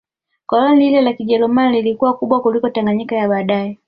[0.45, 3.77] Koloni lile la Kijerumani lilikuwa kubwa kuliko Tanganyika ya baadae